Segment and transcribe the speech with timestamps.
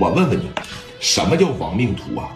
[0.00, 0.50] 我问问你，
[1.00, 2.30] 什么叫亡命徒啊？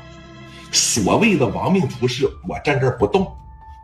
[0.72, 3.26] 所谓的亡命徒是我站这儿不动，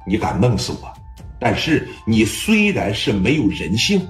[0.06, 0.92] 你敢弄死我？
[1.40, 4.06] 但是你虽然是没有人性，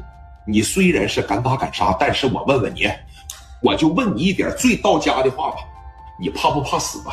[0.46, 2.90] 你虽然是敢打敢杀，但是我问问你，
[3.62, 5.59] 我就问你一点最到家的话吧，
[6.19, 7.13] 你怕不怕死吧？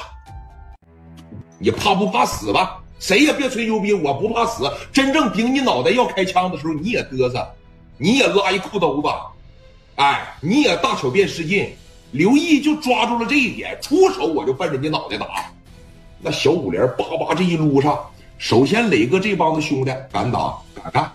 [1.59, 2.81] 你怕不怕死吧？
[2.99, 4.63] 谁也别吹牛逼，我不怕死。
[4.91, 7.47] 真正顶你脑袋要开枪的时候，你也嘚瑟，
[7.97, 9.07] 你也拉一裤兜子，
[9.95, 11.71] 哎，你也大小便失禁。
[12.11, 15.27] 刘毅就抓住了这一点，出手我就奔人家脑袋打。
[16.19, 17.99] 那小五连叭叭这一撸上，
[18.37, 21.11] 首先磊哥这帮子兄弟敢打敢干，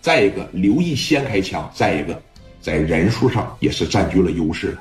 [0.00, 2.22] 再一个刘毅先开枪，再一个
[2.60, 4.78] 在人数上也是占据了优势。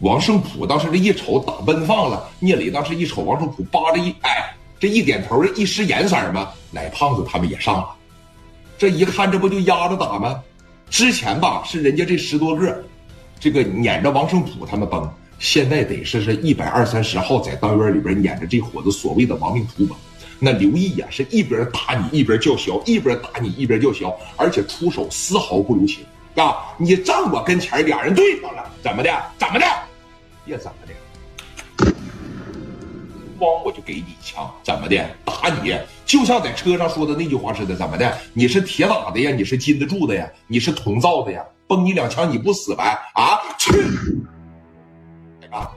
[0.00, 6.50] 王胜普当时这一瞅打奔放了，聂磊当时一瞅王胜普叭这一哎这一点头一使眼色嘛？
[6.70, 7.88] 奶胖子他们也上了，
[8.76, 10.40] 这一看这不就压着打吗？
[10.88, 12.84] 之前吧是人家这十多个，
[13.40, 15.08] 这个撵着王胜普他们崩。
[15.38, 19.96] 现在得是是一百二三十号在当院里边撵着这伙子所谓的亡命徒吧？
[20.40, 26.56] 那刘毅呀是一边打你一边叫嚣，一边打你一边叫嚣，而且出手丝毫不留情啊！
[26.76, 29.10] 你站我跟前，俩人对上了，怎么的？
[29.38, 29.66] 怎么的？
[30.44, 31.92] 别怎么的，
[33.38, 34.96] 咣我就给你一枪，怎么的？
[35.24, 35.72] 打你
[36.04, 38.18] 就像在车上说的那句话似的，怎么的？
[38.32, 39.30] 你是铁打的呀？
[39.30, 40.28] 你是金子铸的呀？
[40.46, 41.44] 你是铜造的呀？
[41.68, 42.98] 崩你两枪你不死呗？
[43.14, 43.70] 啊，去！
[45.50, 45.70] 啊，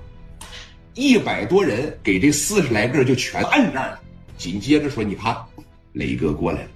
[0.94, 4.00] 一百多人给这四十来个就全摁这儿了。
[4.38, 5.36] 紧接着说：“你看，
[5.94, 6.68] 雷哥过来了。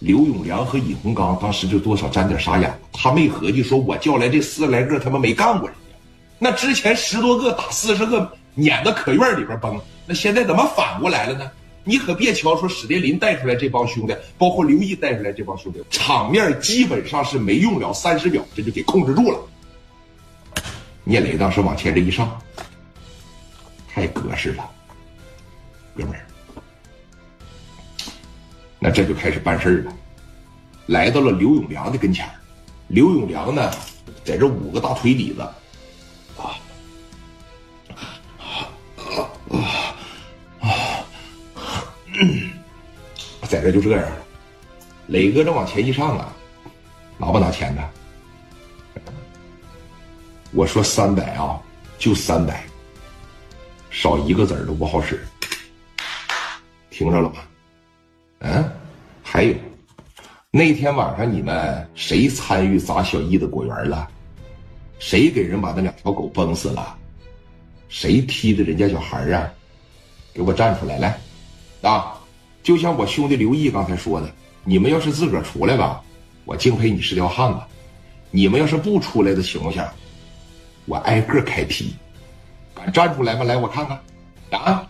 [0.00, 5.96] 刘永良和尹洪刚当时就多少沾点傻眼，他没合计说，我叫来这四十来个，他们没干过人家。
[6.38, 9.80] 那之前十多个打四十个，撵到可院里边崩。
[10.06, 11.48] 那现在怎么反过来了呢？
[11.84, 19.38] 你可别瞧说史殿林带出来这帮兄弟，包括刘毅带出来这帮兄弟，场面基本上是没用了三十秒，这就给控制住了。”
[21.04, 22.40] 聂磊当时往前这一上，
[23.88, 24.70] 太格式了，
[25.96, 26.24] 哥们儿，
[28.78, 29.92] 那这就开始办事了，
[30.86, 32.30] 来到了刘永良的跟前
[32.86, 33.72] 刘永良呢，
[34.24, 35.44] 在这五个大腿底子，
[43.62, 44.04] 这就这样，
[45.06, 46.32] 磊哥这往前一上啊，
[47.16, 47.82] 拿不拿钱呢？
[50.50, 51.58] 我说三百啊，
[51.98, 52.64] 就三百，
[53.88, 55.24] 少一个子儿都不好使，
[56.90, 57.36] 听着了吗？
[58.40, 58.70] 嗯，
[59.22, 59.54] 还有，
[60.50, 64.08] 那天晚上你们谁参与砸小易的果园了？
[64.98, 66.98] 谁给人把那两条狗崩死了？
[67.88, 69.48] 谁踢的人家小孩啊？
[70.34, 71.18] 给我站出来来！
[71.82, 72.18] 啊，
[72.62, 74.30] 就像我兄弟刘毅刚才说的，
[74.64, 76.02] 你们要是自个儿出来吧，
[76.44, 77.58] 我敬佩你是条汉子；
[78.30, 79.92] 你们要是不出来的情况下，
[80.86, 81.94] 我挨个开劈，
[82.74, 83.44] 敢站出来吗？
[83.44, 84.88] 来，我看看，啊！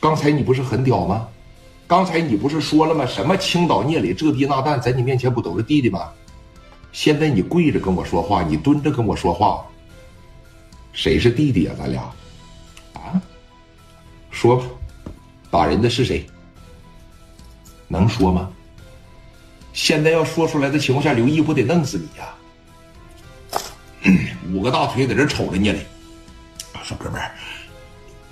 [0.00, 1.28] 刚才你不是很屌吗？
[1.86, 3.04] 刚才你不是说了吗？
[3.04, 6.10] 什么青岛聂磊这地那蛋，在你面前不都是弟弟吗？
[6.92, 9.62] 现在你跪着跟我说话，你蹲着跟我说话，
[10.92, 11.74] 谁是弟弟啊？
[11.78, 12.02] 咱俩，
[12.94, 13.20] 啊？
[14.30, 14.64] 说吧，
[15.50, 16.24] 打人的是谁？
[17.94, 18.50] 能说吗？
[19.72, 22.34] 现在要说出来的情况下，刘毅不得弄死你呀？
[24.52, 25.86] 五个大腿在这瞅着你嘞，
[26.82, 27.30] 说：“哥们儿，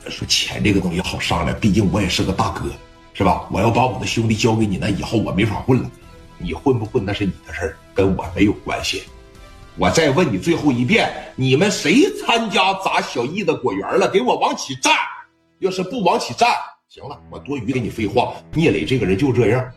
[0.09, 2.71] 说钱这个东西好商量，毕竟我也是个大哥，
[3.15, 3.47] 是吧？
[3.51, 5.91] 我要把我的兄弟交给你，那以后我没法混了。
[6.39, 9.05] 你混不混那是你的事儿，跟我没有关系。
[9.78, 14.09] 我再问你最后一遍，你们谁参加砸小易的果园了？
[14.09, 14.95] 给我往起站！
[15.61, 16.51] 要是不往起站，
[16.94, 18.34] 行了，我多余跟你废话。
[18.53, 19.72] 聂磊这个人就这样，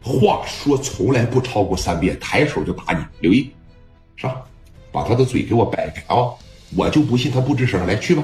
[0.00, 3.04] 话说从来不超过三遍，抬手就打你。
[3.18, 3.50] 刘毅，
[4.16, 4.40] 上。”
[4.92, 6.30] 把他的嘴给我掰开啊！
[6.76, 7.84] 我就不信他不吱声。
[7.84, 8.22] 来，去吧。